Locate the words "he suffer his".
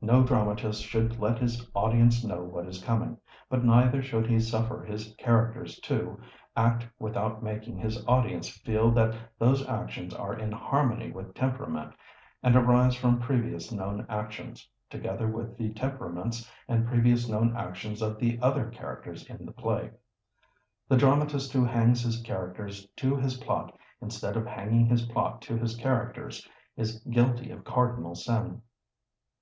4.26-5.14